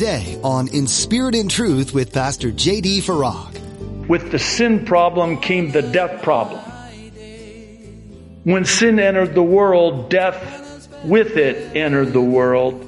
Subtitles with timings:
[0.00, 3.02] today on In Spirit and Truth with Pastor J.D.
[3.02, 4.08] Farag.
[4.08, 6.58] With the sin problem came the death problem.
[8.44, 12.86] When sin entered the world, death with it entered the world.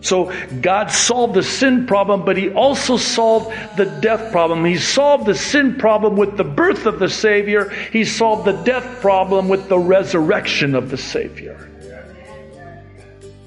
[0.00, 4.64] So God solved the sin problem, but He also solved the death problem.
[4.64, 7.70] He solved the sin problem with the birth of the Savior.
[7.90, 11.68] He solved the death problem with the resurrection of the Savior.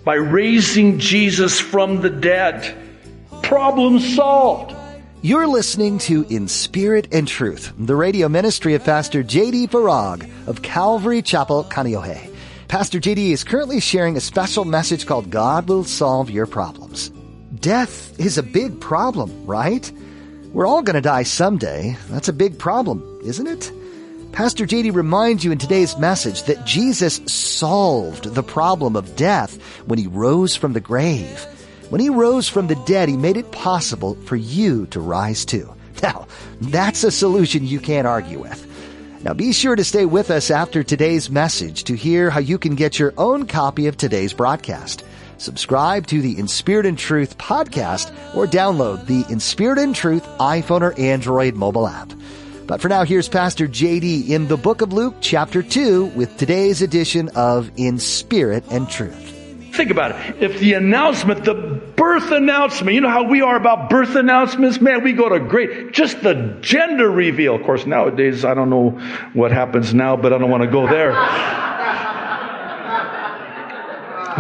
[0.09, 2.76] By raising Jesus from the dead,
[3.44, 4.76] problem solved.
[5.22, 9.67] You're listening to In Spirit and Truth, the radio ministry of Pastor J.D.
[9.67, 12.36] Farag of Calvary Chapel, Kaneohe.
[12.67, 17.09] Pastor JD is currently sharing a special message called God Will Solve Your Problems.
[17.59, 19.91] Death is a big problem, right?
[20.53, 21.95] We're all going to die someday.
[22.09, 23.72] That's a big problem, isn't it?
[24.32, 30.00] Pastor JD reminds you in today's message that Jesus solved the problem of death when
[30.00, 31.45] he rose from the grave.
[31.90, 35.73] When he rose from the dead, he made it possible for you to rise too.
[36.02, 36.28] Now,
[36.62, 38.66] that's a solution you can't argue with.
[39.22, 42.75] Now be sure to stay with us after today's message to hear how you can
[42.75, 45.03] get your own copy of today's broadcast.
[45.38, 50.23] Subscribe to the In Spirit and Truth podcast or download the In Spirit and Truth
[50.40, 52.14] iPhone or Android mobile app.
[52.70, 56.84] But for now, here's Pastor JD in the book of Luke chapter 2 with today's
[56.84, 59.34] edition of In Spirit and Truth.
[59.73, 60.44] Think about it.
[60.44, 64.80] If the announcement, the birth announcement, you know how we are about birth announcements?
[64.80, 67.56] Man, we go to great, just the gender reveal.
[67.56, 68.92] Of course, nowadays, I don't know
[69.34, 71.14] what happens now, but I don't want to go there.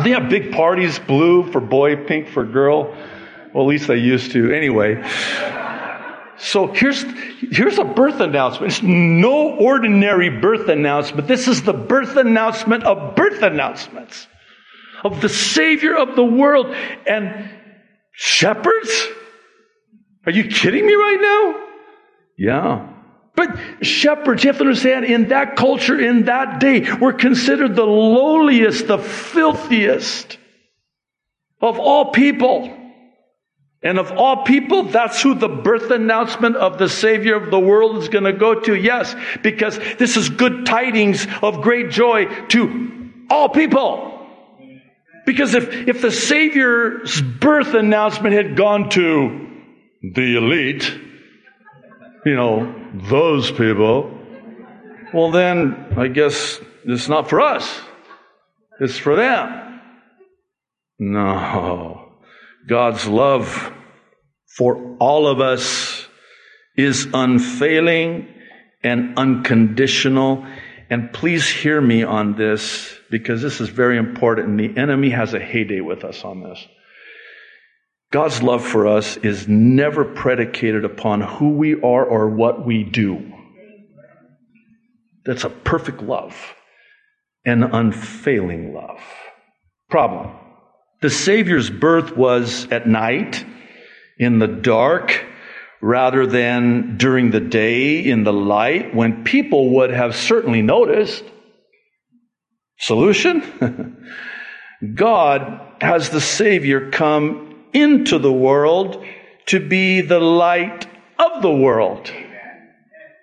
[0.03, 2.95] they have big parties, blue for boy, pink for girl.
[3.55, 4.53] Well, at least they used to.
[4.53, 5.03] Anyway.
[6.39, 7.03] So here's,
[7.51, 8.71] here's a birth announcement.
[8.71, 11.27] It's no ordinary birth announcement.
[11.27, 14.27] This is the birth announcement of birth announcements
[15.03, 16.73] of the Savior of the world.
[17.05, 17.49] And
[18.13, 19.07] shepherds?
[20.25, 21.67] Are you kidding me right now?
[22.37, 22.93] Yeah.
[23.35, 27.85] But shepherds, you have to understand, in that culture, in that day, were considered the
[27.85, 30.37] lowliest, the filthiest
[31.61, 32.78] of all people.
[33.81, 37.97] And of all people, that's who the birth announcement of the Savior of the world
[37.97, 38.75] is going to go to.
[38.75, 44.27] Yes, because this is good tidings of great joy to all people.
[45.25, 49.47] Because if, if the Savior's birth announcement had gone to
[50.01, 50.91] the elite,
[52.25, 52.73] you know,
[53.09, 54.11] those people,
[55.13, 57.79] well, then I guess it's not for us.
[58.81, 59.81] It's for them.
[60.99, 62.08] No.
[62.69, 63.73] God's love
[64.55, 66.07] for all of us
[66.77, 68.27] is unfailing
[68.83, 70.45] and unconditional.
[70.89, 75.33] And please hear me on this because this is very important and the enemy has
[75.33, 76.63] a heyday with us on this.
[78.11, 83.33] God's love for us is never predicated upon who we are or what we do.
[85.25, 86.55] That's a perfect love,
[87.45, 89.01] an unfailing love.
[89.89, 90.48] Problem.
[91.01, 93.45] The Savior's birth was at night,
[94.17, 95.25] in the dark,
[95.81, 101.23] rather than during the day in the light when people would have certainly noticed.
[102.77, 103.97] Solution?
[104.95, 109.03] God has the Savior come into the world
[109.47, 110.85] to be the light
[111.17, 112.11] of the world,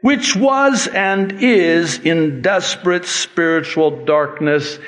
[0.02, 4.78] which was and is in desperate spiritual darkness.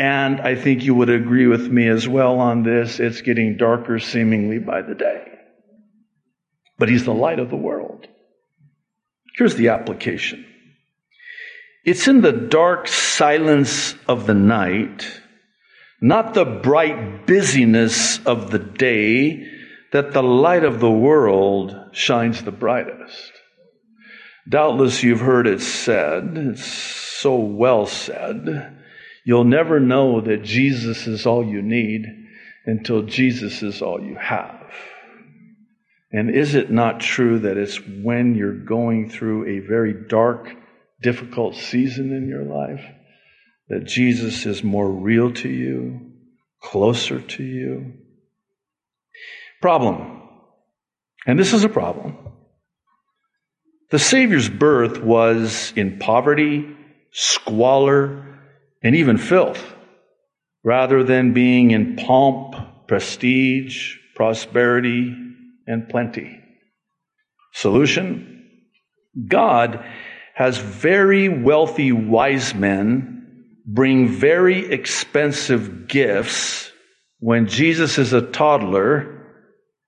[0.00, 3.00] And I think you would agree with me as well on this.
[3.00, 5.26] It's getting darker seemingly by the day.
[6.78, 8.06] But He's the light of the world.
[9.36, 10.46] Here's the application.
[11.84, 15.20] It's in the dark silence of the night,
[16.00, 19.46] not the bright busyness of the day,
[19.92, 23.32] that the light of the world shines the brightest.
[24.48, 28.78] Doubtless you've heard it said, it's so well said,
[29.24, 32.06] you'll never know that Jesus is all you need
[32.66, 34.72] until Jesus is all you have.
[36.12, 40.52] And is it not true that it's when you're going through a very dark,
[41.00, 42.84] difficult season in your life,
[43.68, 46.10] that Jesus is more real to you,
[46.60, 47.94] closer to you.
[49.62, 50.22] Problem.
[51.26, 52.16] And this is a problem.
[53.90, 56.76] The Savior's birth was in poverty,
[57.12, 58.29] squalor,
[58.82, 59.74] and even filth,
[60.64, 62.54] rather than being in pomp,
[62.86, 65.14] prestige, prosperity,
[65.66, 66.40] and plenty.
[67.52, 68.48] Solution?
[69.26, 69.84] God
[70.34, 73.20] has very wealthy wise men
[73.66, 76.72] bring very expensive gifts
[77.18, 79.18] when Jesus is a toddler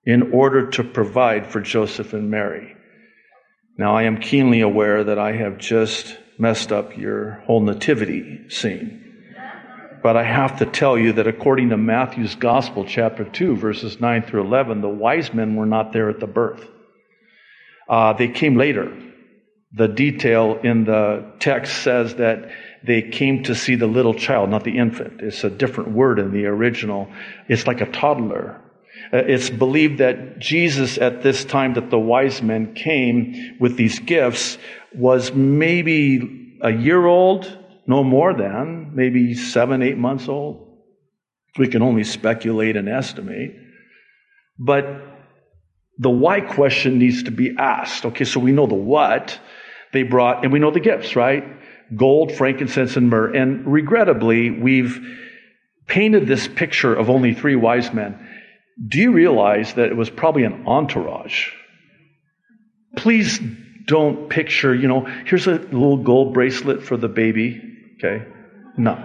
[0.05, 2.75] in order to provide for Joseph and Mary.
[3.77, 8.99] Now, I am keenly aware that I have just messed up your whole nativity scene.
[10.01, 14.23] But I have to tell you that according to Matthew's Gospel, chapter 2, verses 9
[14.23, 16.67] through 11, the wise men were not there at the birth.
[17.87, 18.91] Uh, they came later.
[19.71, 22.51] The detail in the text says that
[22.83, 25.21] they came to see the little child, not the infant.
[25.21, 27.09] It's a different word in the original.
[27.47, 28.59] It's like a toddler.
[29.11, 33.99] Uh, it's believed that Jesus, at this time that the wise men came with these
[33.99, 34.57] gifts,
[34.93, 37.57] was maybe a year old,
[37.87, 40.79] no more than, maybe seven, eight months old.
[41.57, 43.55] We can only speculate and estimate.
[44.57, 44.85] But
[45.97, 48.05] the why question needs to be asked.
[48.05, 49.39] Okay, so we know the what
[49.91, 51.43] they brought, and we know the gifts, right?
[51.95, 53.35] Gold, frankincense, and myrrh.
[53.35, 54.99] And regrettably, we've
[55.87, 58.17] painted this picture of only three wise men.
[58.87, 61.49] Do you realize that it was probably an entourage?
[62.95, 63.39] Please
[63.85, 67.61] don't picture, you know, here's a little gold bracelet for the baby,
[67.97, 68.25] okay?
[68.77, 68.97] No.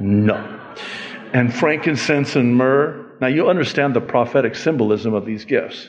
[0.00, 0.60] No.
[1.32, 3.16] And frankincense and myrrh.
[3.20, 5.88] Now you understand the prophetic symbolism of these gifts.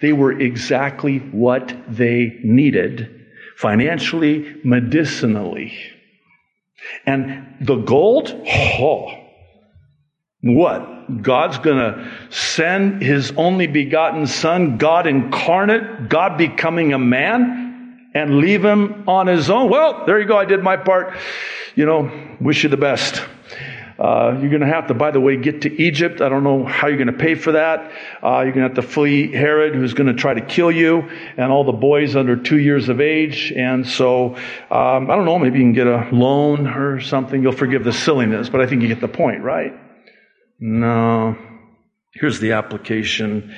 [0.00, 3.26] They were exactly what they needed
[3.56, 5.72] financially, medicinally.
[7.06, 9.25] And the gold, oh,
[10.54, 11.22] what?
[11.22, 18.38] God's going to send his only begotten son, God incarnate, God becoming a man, and
[18.38, 19.70] leave him on his own.
[19.70, 20.36] Well, there you go.
[20.36, 21.16] I did my part.
[21.74, 22.10] You know,
[22.40, 23.22] wish you the best.
[23.98, 26.20] Uh, you're going to have to, by the way, get to Egypt.
[26.20, 27.92] I don't know how you're going to pay for that.
[28.22, 31.08] Uh, you're going to have to flee Herod, who's going to try to kill you,
[31.36, 33.52] and all the boys under two years of age.
[33.56, 34.34] And so,
[34.70, 37.42] um, I don't know, maybe you can get a loan or something.
[37.42, 39.72] You'll forgive the silliness, but I think you get the point, right?
[40.58, 41.36] No.
[42.12, 43.54] Here's the application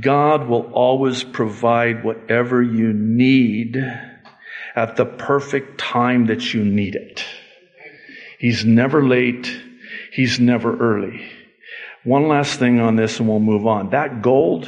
[0.00, 3.76] God will always provide whatever you need
[4.76, 7.24] at the perfect time that you need it.
[8.38, 9.50] He's never late,
[10.12, 11.20] He's never early.
[12.04, 13.90] One last thing on this and we'll move on.
[13.90, 14.64] That gold,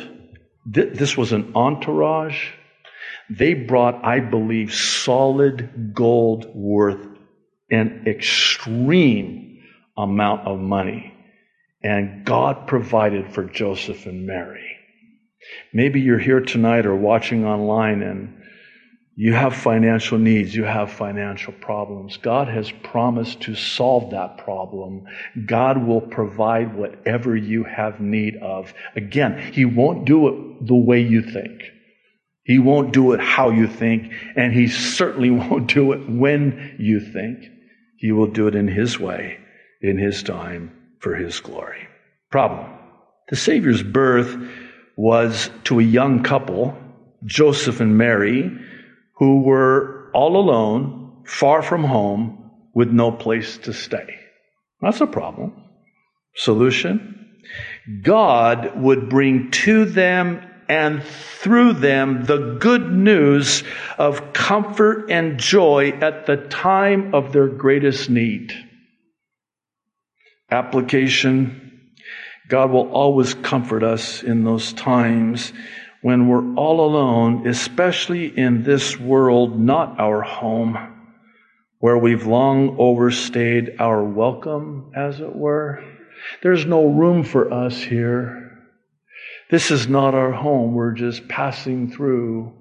[0.73, 2.49] th- this was an entourage.
[3.31, 7.07] They brought, I believe, solid gold worth
[7.71, 9.63] an extreme
[9.97, 11.15] amount of money.
[11.83, 14.77] And God provided for Joseph and Mary.
[15.73, 18.41] Maybe you're here tonight or watching online and
[19.17, 22.17] you have financial needs, you have financial problems.
[22.17, 25.05] God has promised to solve that problem.
[25.45, 28.73] God will provide whatever you have need of.
[28.97, 31.65] Again, He won't do it the way you think.
[32.45, 37.01] He won't do it how you think, and He certainly won't do it when you
[37.01, 37.45] think.
[37.99, 39.39] He will do it in His way,
[39.83, 41.89] in His time, for His glory.
[42.31, 42.73] Problem.
[43.29, 44.37] The Savior's birth
[44.97, 46.77] was to a young couple,
[47.25, 48.51] Joseph and Mary,
[49.17, 54.17] who were all alone, far from home, with no place to stay.
[54.81, 55.53] That's a problem.
[56.35, 57.41] Solution?
[58.03, 63.65] God would bring to them and through them the good news
[63.99, 68.55] of comfort and joy at the time of their greatest need.
[70.51, 71.71] Application
[72.51, 75.53] God will always comfort us in those times
[76.03, 80.77] when we're all alone, especially in this world, not our home,
[81.79, 85.85] where we've long overstayed our welcome, as it were.
[86.43, 88.59] There's no room for us here.
[89.51, 90.75] This is not our home.
[90.75, 92.53] We're just passing through.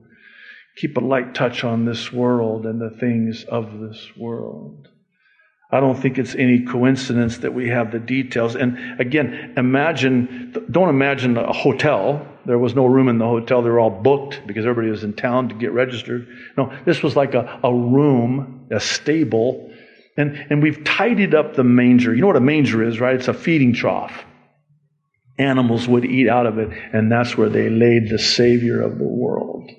[0.77, 4.87] Keep a light touch on this world and the things of this world.
[5.71, 8.55] I don't think it's any coincidence that we have the details.
[8.55, 12.25] And again, imagine, don't imagine a hotel.
[12.45, 13.61] There was no room in the hotel.
[13.61, 16.27] They were all booked because everybody was in town to get registered.
[16.57, 19.71] No, this was like a, a room, a stable.
[20.17, 22.15] And, and we've tidied up the manger.
[22.15, 23.15] You know what a manger is, right?
[23.15, 24.25] It's a feeding trough.
[25.37, 29.07] Animals would eat out of it, and that's where they laid the Savior of the
[29.07, 29.69] world.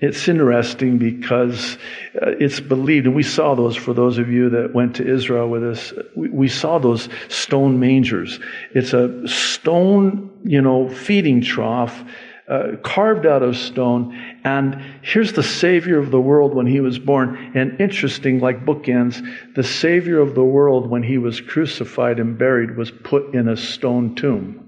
[0.00, 1.76] It's interesting because
[2.14, 5.48] uh, it's believed, and we saw those for those of you that went to Israel
[5.48, 5.92] with us.
[6.14, 8.38] We, we saw those stone mangers.
[8.74, 12.02] It's a stone, you know, feeding trough.
[12.48, 14.18] Uh, carved out of stone.
[14.42, 17.52] And here's the Savior of the world when he was born.
[17.54, 19.22] And interesting, like bookends,
[19.54, 23.56] the Savior of the world when he was crucified and buried was put in a
[23.58, 24.66] stone tomb.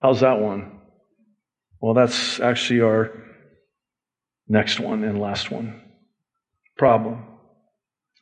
[0.00, 0.70] How's that one?
[1.80, 3.10] Well, that's actually our
[4.48, 5.82] Next one and last one.
[6.76, 7.24] Problem.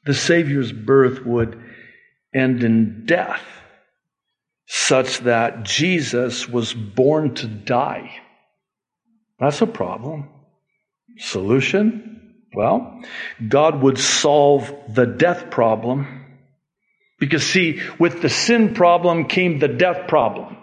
[0.07, 1.61] The Savior's birth would
[2.35, 3.43] end in death.
[4.67, 8.11] such that Jesus was born to die.
[9.39, 10.29] That's a problem.
[11.19, 12.35] Solution?
[12.55, 13.03] Well,
[13.47, 16.25] God would solve the death problem.
[17.19, 20.57] Because see, with the sin problem came the death problem.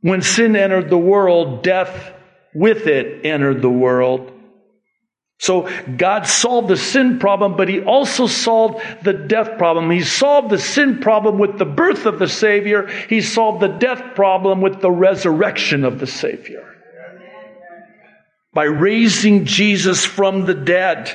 [0.00, 2.12] When sin entered the world, death
[2.54, 4.32] with it entered the world.
[5.38, 9.90] So God solved the sin problem, but He also solved the death problem.
[9.90, 12.86] He solved the sin problem with the birth of the Savior.
[13.08, 16.64] He solved the death problem with the resurrection of the Savior.
[18.54, 21.10] By raising Jesus from the dead.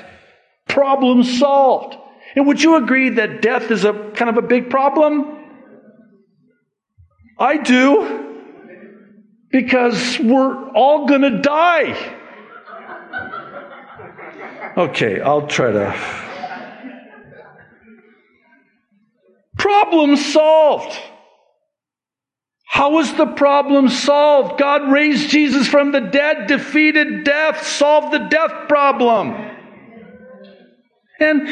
[0.68, 1.96] Problem solved.
[2.36, 5.38] And would you agree that death is a kind of a big problem?
[7.40, 8.27] I do.
[9.58, 11.98] Because we're all gonna die.
[14.78, 15.96] Okay, I'll try to.
[19.58, 20.96] Problem solved.
[22.68, 24.60] How was the problem solved?
[24.60, 29.34] God raised Jesus from the dead, defeated death, solved the death problem.
[31.20, 31.50] And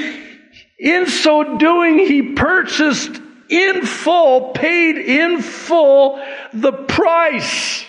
[0.78, 3.20] in so doing, he purchased
[3.50, 7.84] in full, paid in full the price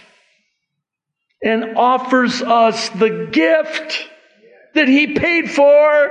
[1.43, 4.09] and offers us the gift
[4.75, 6.11] that he paid for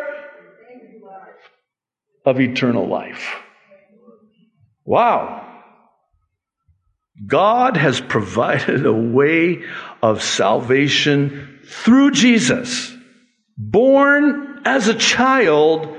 [2.25, 3.36] of eternal life.
[4.84, 5.41] Wow.
[7.25, 9.63] God has provided a way
[10.01, 12.94] of salvation through Jesus,
[13.58, 15.96] born as a child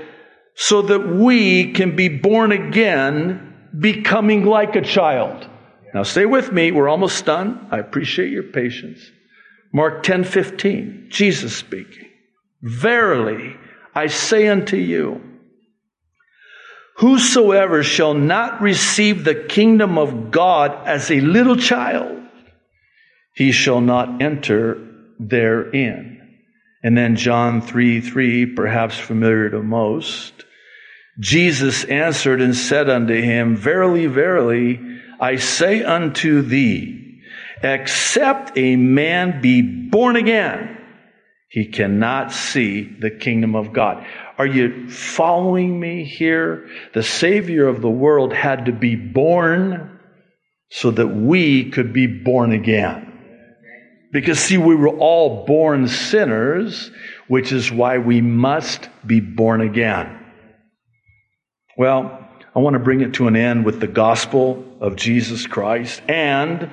[0.53, 5.47] so that we can be born again, becoming like a child.
[5.93, 6.71] Now stay with me.
[6.71, 7.67] We're almost done.
[7.71, 8.99] I appreciate your patience.
[9.73, 12.09] Mark 10 15, Jesus speaking.
[12.61, 13.55] Verily,
[13.93, 15.21] I say unto you,
[16.97, 22.23] whosoever shall not receive the kingdom of God as a little child,
[23.33, 24.77] he shall not enter
[25.19, 26.13] therein.
[26.83, 30.45] And then John 3 3, perhaps familiar to most.
[31.19, 34.79] Jesus answered and said unto him, Verily, verily,
[35.19, 37.06] I say unto thee,
[37.63, 40.77] except a man be born again,
[41.49, 44.05] he cannot see the kingdom of God.
[44.37, 46.69] Are you following me here?
[46.93, 49.99] The Savior of the world had to be born
[50.69, 53.07] so that we could be born again.
[54.11, 56.91] Because see, we were all born sinners,
[57.27, 60.19] which is why we must be born again.
[61.77, 66.01] Well, I want to bring it to an end with the gospel of Jesus Christ
[66.07, 66.71] and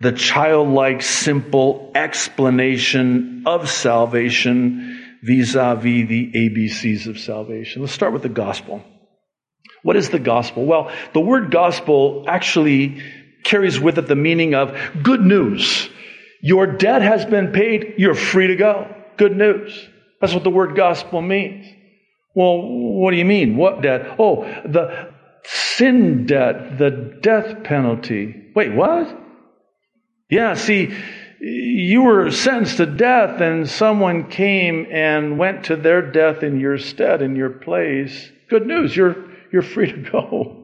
[0.00, 7.82] the childlike, simple explanation of salvation vis-a-vis the ABCs of salvation.
[7.82, 8.82] Let's start with the gospel.
[9.82, 10.64] What is the gospel?
[10.64, 13.02] Well, the word gospel actually
[13.44, 15.88] carries with it the meaning of good news.
[16.42, 17.94] Your debt has been paid.
[17.98, 18.94] You're free to go.
[19.18, 19.88] Good news.
[20.20, 21.66] That's what the word gospel means.
[22.34, 23.56] Well, what do you mean?
[23.56, 24.16] What debt?
[24.18, 25.12] Oh, the
[25.44, 28.50] sin debt, the death penalty.
[28.54, 29.19] Wait, what?
[30.30, 30.94] Yeah, see,
[31.40, 36.78] you were sentenced to death and someone came and went to their death in your
[36.78, 38.30] stead, in your place.
[38.48, 39.16] Good news, you're,
[39.52, 40.56] you're free to go.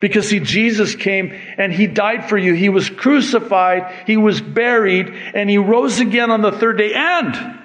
[0.00, 2.52] Because see, Jesus came and He died for you.
[2.52, 7.58] He was crucified, He was buried, and He rose again on the third day, and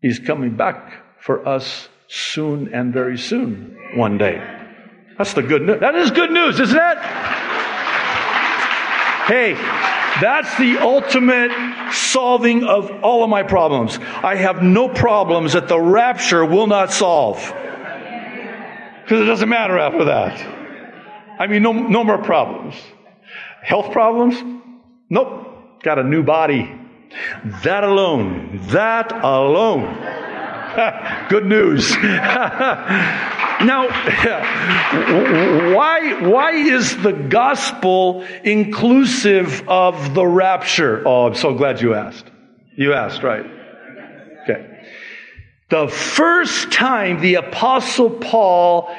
[0.00, 4.42] He's coming back for us soon and very soon, one day.
[5.18, 5.80] That's the good news.
[5.80, 6.98] That is good news, isn't it?
[9.28, 9.52] Hey,
[10.22, 11.52] that's the ultimate
[11.92, 13.98] solving of all of my problems.
[13.98, 17.36] I have no problems that the rapture will not solve.
[19.02, 21.38] Because it doesn't matter after that.
[21.38, 22.74] I mean, no, no more problems.
[23.62, 24.42] Health problems?
[25.10, 25.82] Nope.
[25.82, 26.74] Got a new body.
[27.64, 29.94] That alone, that alone.
[31.28, 31.94] Good news.
[33.60, 33.88] Now,
[35.74, 41.02] why, why is the gospel inclusive of the rapture?
[41.04, 42.24] Oh, I'm so glad you asked.
[42.76, 43.44] You asked, right?
[44.44, 44.80] Okay.
[45.70, 48.94] The first time the apostle Paul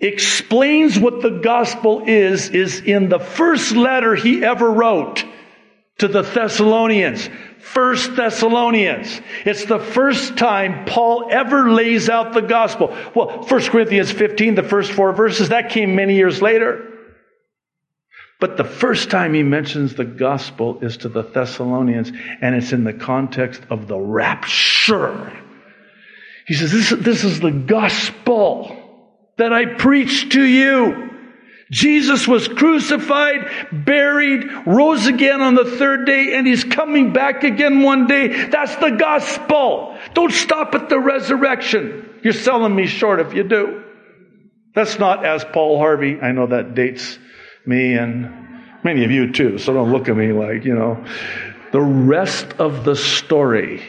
[0.00, 5.24] explains what the gospel is, is in the first letter he ever wrote
[5.98, 7.28] to the Thessalonians.
[7.60, 9.20] First Thessalonians.
[9.44, 12.96] It's the first time Paul ever lays out the gospel.
[13.14, 16.86] Well, 1 Corinthians 15, the first four verses, that came many years later.
[18.40, 22.84] But the first time he mentions the gospel is to the Thessalonians, and it's in
[22.84, 25.30] the context of the rapture.
[26.46, 28.74] He says, This, this is the gospel
[29.36, 31.10] that I preach to you.
[31.70, 37.82] Jesus was crucified, buried, rose again on the third day, and he's coming back again
[37.82, 38.46] one day.
[38.46, 39.96] That's the gospel.
[40.12, 42.18] Don't stop at the resurrection.
[42.24, 43.84] You're selling me short if you do.
[44.74, 46.18] That's not as Paul Harvey.
[46.20, 47.18] I know that dates
[47.64, 51.04] me and many of you too, so don't look at me like, you know.
[51.70, 53.80] The rest of the story,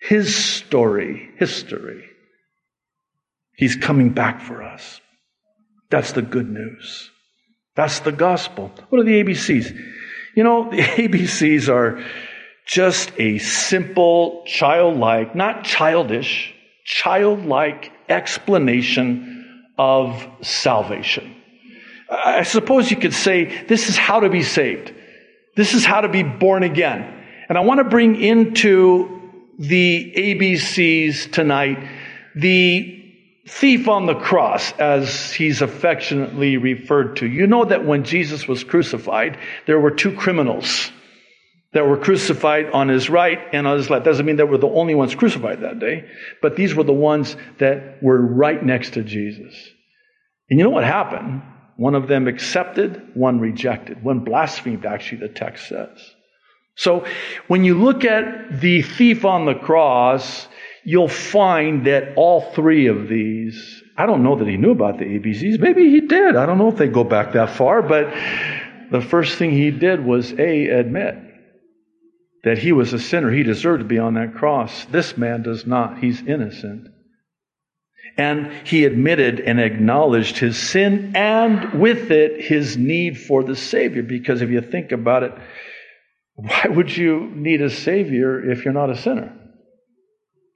[0.00, 2.04] his story, history,
[3.54, 5.00] he's coming back for us.
[5.90, 7.10] That's the good news.
[7.76, 8.72] That's the gospel.
[8.88, 9.76] What are the ABCs?
[10.36, 12.04] You know, the ABCs are
[12.66, 16.54] just a simple, childlike, not childish,
[16.84, 21.36] childlike explanation of salvation.
[22.10, 24.92] I suppose you could say this is how to be saved.
[25.56, 27.18] This is how to be born again.
[27.48, 29.20] And I want to bring into
[29.58, 31.86] the ABCs tonight
[32.34, 32.99] the
[33.48, 37.26] thief on the cross, as he's affectionately referred to.
[37.26, 40.90] You know that when Jesus was crucified, there were two criminals
[41.72, 44.04] that were crucified on his right and on his left.
[44.04, 46.04] Doesn't mean that we're the only ones crucified that day,
[46.42, 49.54] but these were the ones that were right next to Jesus.
[50.48, 51.42] And you know what happened?
[51.76, 56.14] One of them accepted, one rejected, one blasphemed, actually, the text says.
[56.74, 57.06] So
[57.46, 60.48] when you look at the thief on the cross,
[60.84, 65.04] you'll find that all three of these, I don't know that he knew about the
[65.04, 65.60] ABCs.
[65.60, 66.36] Maybe he did.
[66.36, 68.12] I don't know if they go back that far, but
[68.90, 71.16] the first thing he did was A, admit
[72.44, 73.30] that he was a sinner.
[73.30, 74.86] He deserved to be on that cross.
[74.86, 75.98] This man does not.
[75.98, 76.88] He's innocent.
[78.16, 84.02] And he admitted and acknowledged his sin and with it his need for the Savior.
[84.02, 85.32] Because if you think about it,
[86.34, 89.39] why would you need a Savior if you're not a sinner?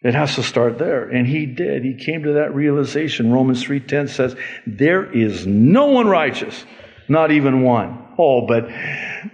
[0.04, 1.08] It has to start there.
[1.08, 1.82] And he did.
[1.82, 3.32] He came to that realization.
[3.32, 6.64] Romans 3.10 says, there is no one righteous,
[7.09, 8.07] not even one.
[8.18, 8.68] Oh, but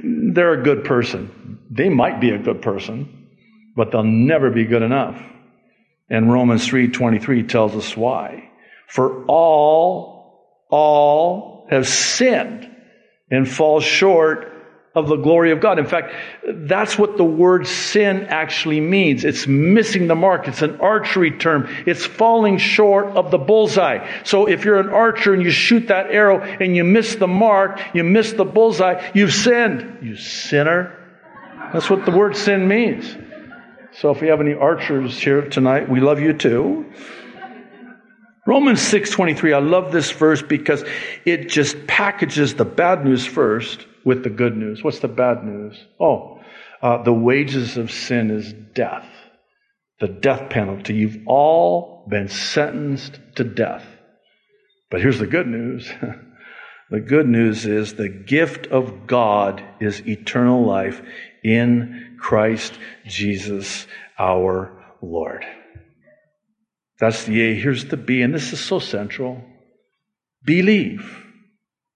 [0.03, 1.59] they're a good person.
[1.71, 3.29] They might be a good person,
[3.75, 5.21] but they'll never be good enough.
[6.09, 8.51] And Romans 3.23 tells us why.
[8.87, 12.71] For all, all have sinned
[13.29, 14.50] and fall short
[14.95, 15.79] of the glory of God.
[15.79, 16.13] In fact,
[16.45, 19.25] that's what the word sin actually means.
[19.25, 20.49] It's missing the mark.
[20.49, 21.69] It's an archery term.
[21.87, 24.07] It's falling short of the bullseye.
[24.25, 27.81] So if you're an archer and you shoot that arrow and you miss the mark,
[27.95, 29.99] you miss the bullseye, you've sinned.
[30.03, 30.97] You sinner.
[31.73, 33.17] That's what the word sin means.
[33.93, 36.93] So if we have any archers here tonight, we love you too.
[38.45, 40.85] Romans 6:23 I love this verse because
[41.25, 44.83] it just packages the bad news first with the good news.
[44.83, 45.77] What's the bad news?
[45.99, 46.41] Oh,
[46.83, 49.07] uh, the wages of sin is death,
[50.01, 50.95] the death penalty.
[50.95, 53.85] You've all been sentenced to death.
[54.91, 55.91] But here's the good news.
[56.91, 61.03] the good news is the gift of God is eternal life
[61.45, 63.87] in Christ Jesus
[64.19, 65.45] our Lord.
[66.99, 67.55] That's the A.
[67.55, 69.43] Here's the B, and this is so central.
[70.45, 71.20] Believe.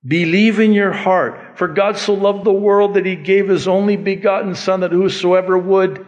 [0.07, 1.57] Believe in your heart.
[1.57, 5.57] For God so loved the world that he gave his only begotten Son that whosoever
[5.57, 6.07] would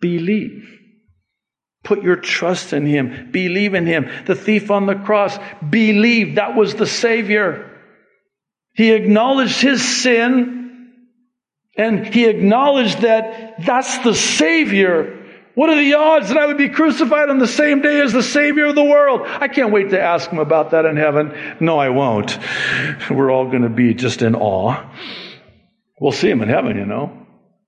[0.00, 0.68] believe.
[1.82, 3.30] Put your trust in him.
[3.32, 4.08] Believe in him.
[4.26, 5.36] The thief on the cross
[5.68, 7.70] believed that was the Savior.
[8.74, 10.62] He acknowledged his sin
[11.76, 15.21] and he acknowledged that that's the Savior
[15.54, 18.22] what are the odds that I would be crucified on the same day as the
[18.22, 19.22] Savior of the world?
[19.24, 21.56] I can't wait to ask him about that in heaven.
[21.60, 22.38] No, I won't.
[23.10, 24.82] We're all going to be just in awe.
[26.00, 27.26] We'll see him in heaven, you know.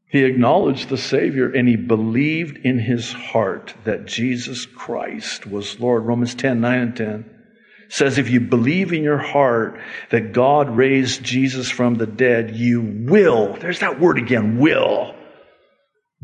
[0.09, 6.05] He acknowledged the Savior and he believed in his heart that Jesus Christ was Lord.
[6.05, 7.31] Romans 10, 9 and 10
[7.90, 9.79] says if you believe in your heart
[10.11, 15.14] that God raised Jesus from the dead, you will, there's that word again, will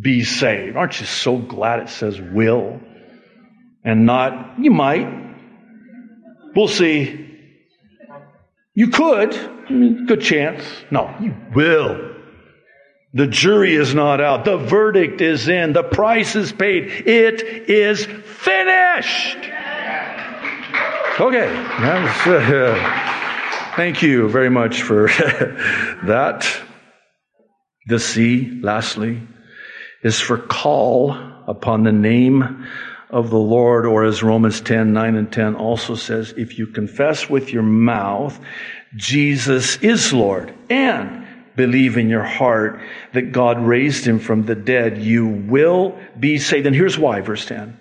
[0.01, 0.77] be saved.
[0.77, 2.81] Aren't you so glad it says will
[3.85, 5.09] and not you might?
[6.55, 7.27] We'll see.
[8.75, 10.65] You could, good chance.
[10.91, 12.11] No, you will.
[13.13, 14.45] The jury is not out.
[14.45, 15.73] The verdict is in.
[15.73, 16.85] The price is paid.
[16.85, 19.37] It is finished.
[21.21, 21.53] Okay.
[21.53, 25.09] Uh, thank you very much for
[26.05, 26.49] that.
[27.87, 29.21] The C, lastly,
[30.03, 31.13] is for call
[31.47, 32.67] upon the name
[33.11, 37.29] of the Lord, or as Romans 10, 9 and 10 also says, if you confess
[37.29, 38.39] with your mouth
[38.97, 42.81] Jesus is Lord and believe in your heart
[43.13, 46.67] that God raised him from the dead, you will be saved.
[46.67, 47.79] And here's why, verse 10.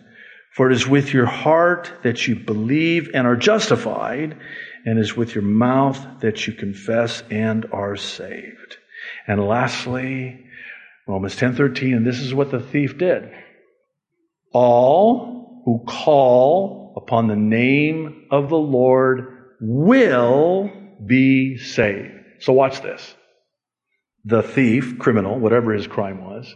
[0.55, 4.37] For it is with your heart that you believe and are justified,
[4.85, 8.77] and is with your mouth that you confess and are saved.
[9.27, 10.47] And lastly,
[11.09, 13.31] Romans 10:13 and this is what the thief did.
[14.53, 20.71] All who call upon the name of the Lord will
[21.03, 22.11] be saved.
[22.41, 23.15] So watch this.
[24.25, 26.53] The thief, criminal, whatever his crime was,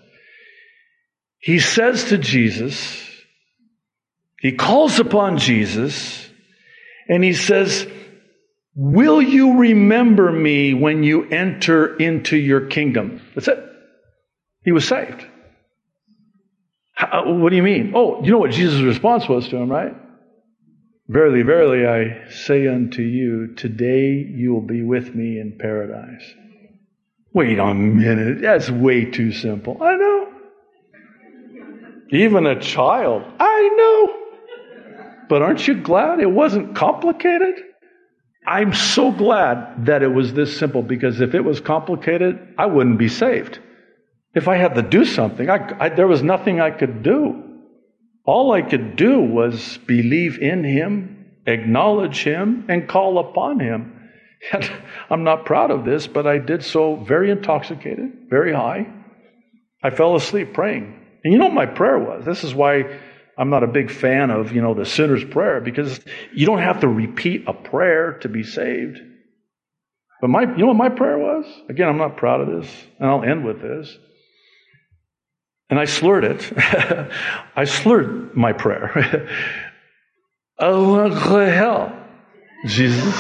[1.39, 3.09] he says to Jesus,
[4.39, 6.29] he calls upon Jesus,
[7.09, 7.87] and he says,
[8.75, 13.21] Will you remember me when you enter into your kingdom?
[13.33, 13.62] That's it.
[14.63, 15.25] He was saved.
[16.93, 17.93] How, uh, what do you mean?
[17.95, 19.93] Oh, you know what Jesus' response was to him, right?
[21.07, 26.23] Verily, verily, I say unto you, today you will be with me in paradise.
[27.33, 28.41] Wait a minute.
[28.41, 29.81] That's way too simple.
[29.81, 30.27] I know.
[32.11, 33.23] Even a child.
[33.39, 34.19] I know.
[35.27, 37.55] But aren't you glad it wasn't complicated?
[38.45, 42.99] I'm so glad that it was this simple because if it was complicated, I wouldn't
[42.99, 43.59] be saved.
[44.33, 47.43] If I had to do something, I, I, there was nothing I could do.
[48.25, 53.99] All I could do was believe in Him, acknowledge Him, and call upon Him.
[54.51, 54.69] And
[55.09, 58.87] I'm not proud of this, but I did so very intoxicated, very high.
[59.81, 60.99] I fell asleep praying.
[61.23, 62.25] And you know what my prayer was?
[62.25, 62.99] This is why
[63.37, 65.99] I'm not a big fan of, you know, the sinner's prayer because
[66.33, 68.99] you don't have to repeat a prayer to be saved.
[70.19, 71.45] But my, you know what my prayer was?
[71.69, 72.69] Again, I'm not proud of this,
[72.99, 73.97] and I'll end with this.
[75.69, 76.51] And I slurred it.
[77.55, 79.29] I slurred my prayer.
[80.59, 81.97] oh, hell,
[82.65, 83.15] Jesus.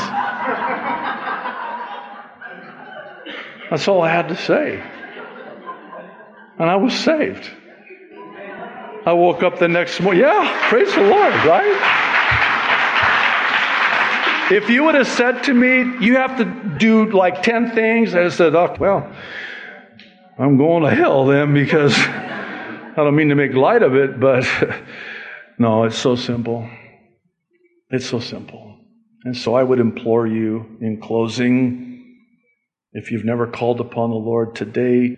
[3.69, 4.83] That's all I had to say.
[6.59, 7.49] And I was saved.
[9.05, 10.21] I woke up the next morning.
[10.21, 12.03] Yeah, praise the Lord, right?
[14.51, 16.45] If you would have said to me, you have to
[16.77, 19.11] do like 10 things, I said, oh, well,
[20.37, 21.95] I'm going to hell then because
[22.95, 24.45] I don't mean to make light of it, but
[25.57, 26.69] no, it's so simple.
[27.89, 28.77] It's so simple.
[29.23, 32.19] And so I would implore you in closing,
[32.91, 35.17] if you've never called upon the Lord, today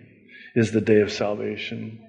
[0.54, 2.02] is the day of salvation.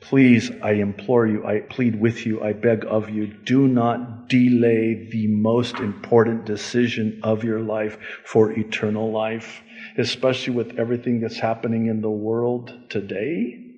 [0.00, 5.08] Please, I implore you, I plead with you, I beg of you, do not delay
[5.12, 9.60] the most important decision of your life for eternal life,
[9.98, 13.71] especially with everything that's happening in the world today.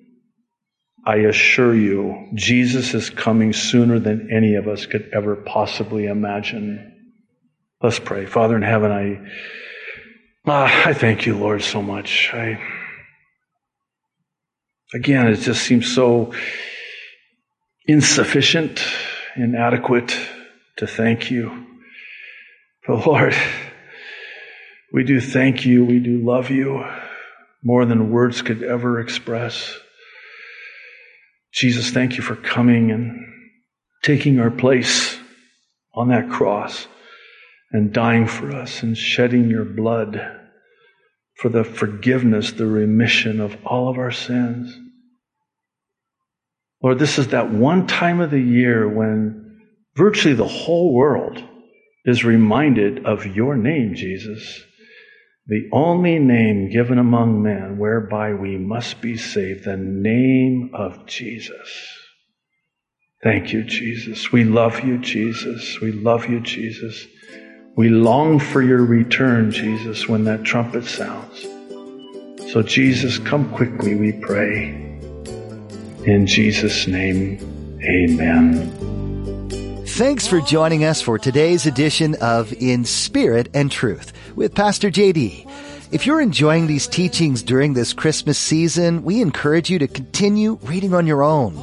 [1.05, 6.93] I assure you, Jesus is coming sooner than any of us could ever possibly imagine.
[7.81, 8.25] Let's pray.
[8.25, 9.21] Father in heaven, I,
[10.47, 12.31] ah, I thank you, Lord, so much.
[12.33, 12.59] I,
[14.95, 16.33] again, it just seems so
[17.85, 18.83] insufficient,
[19.35, 20.17] inadequate
[20.77, 21.67] to thank you.
[22.87, 23.35] But Lord,
[24.91, 25.85] we do thank you.
[25.85, 26.83] We do love you
[27.61, 29.77] more than words could ever express.
[31.55, 33.25] Jesus, thank you for coming and
[34.03, 35.17] taking our place
[35.93, 36.87] on that cross
[37.71, 40.19] and dying for us and shedding your blood
[41.35, 44.77] for the forgiveness, the remission of all of our sins.
[46.83, 49.59] Lord, this is that one time of the year when
[49.95, 51.41] virtually the whole world
[52.03, 54.61] is reminded of your name, Jesus
[55.47, 61.95] the only name given among men whereby we must be saved, the name of Jesus.
[63.23, 64.31] Thank you, Jesus.
[64.31, 65.79] We love you, Jesus.
[65.81, 67.07] We love you, Jesus.
[67.75, 71.41] We long for your return, Jesus, when that trumpet sounds.
[72.51, 74.69] So, Jesus, come quickly, we pray.
[76.05, 78.94] In Jesus' name, amen.
[79.95, 85.49] Thanks for joining us for today's edition of In Spirit and Truth with Pastor JD.
[85.93, 90.93] If you're enjoying these teachings during this Christmas season, we encourage you to continue reading
[90.93, 91.57] on your own.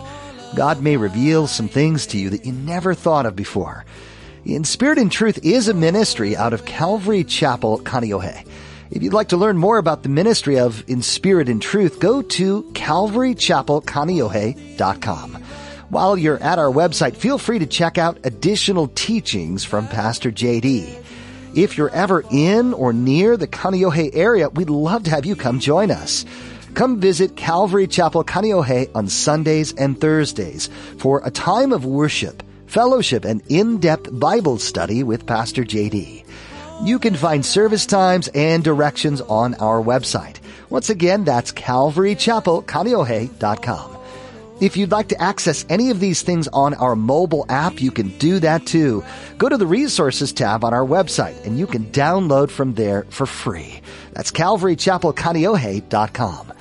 [0.56, 3.84] God may reveal some things to you that you never thought of before.
[4.46, 8.46] In Spirit and Truth is a ministry out of Calvary Chapel, Kaneohe.
[8.90, 12.22] If you'd like to learn more about the ministry of In Spirit and Truth, go
[12.22, 15.41] to calvarychapelkaneohe.com.
[15.92, 21.04] While you're at our website, feel free to check out additional teachings from Pastor JD.
[21.54, 25.60] If you're ever in or near the Kaneohe area, we'd love to have you come
[25.60, 26.24] join us.
[26.72, 33.26] Come visit Calvary Chapel Kaneohe on Sundays and Thursdays for a time of worship, fellowship,
[33.26, 36.24] and in-depth Bible study with Pastor JD.
[36.84, 40.38] You can find service times and directions on our website.
[40.70, 43.98] Once again, that's calvarychapelkaneohe.com.
[44.62, 48.16] If you'd like to access any of these things on our mobile app, you can
[48.18, 49.02] do that too.
[49.36, 53.26] Go to the resources tab on our website and you can download from there for
[53.26, 53.80] free.
[54.12, 56.52] That's calvarychapelkaneohe.com.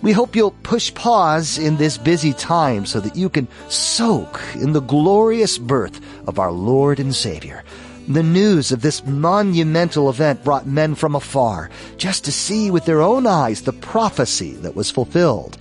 [0.00, 4.72] We hope you'll push pause in this busy time so that you can soak in
[4.72, 7.64] the glorious birth of our Lord and Savior.
[8.08, 13.02] The news of this monumental event brought men from afar just to see with their
[13.02, 15.58] own eyes the prophecy that was fulfilled.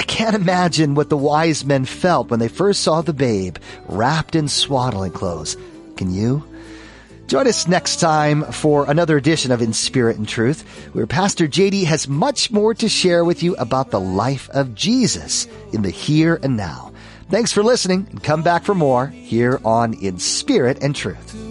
[0.00, 4.34] I can't imagine what the wise men felt when they first saw the babe wrapped
[4.34, 5.58] in swaddling clothes.
[5.98, 6.42] Can you?
[7.26, 10.62] Join us next time for another edition of In Spirit and Truth,
[10.94, 15.46] where Pastor JD has much more to share with you about the life of Jesus
[15.74, 16.92] in the here and now.
[17.28, 21.49] Thanks for listening and come back for more here on In Spirit and Truth.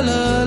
[0.00, 0.37] color.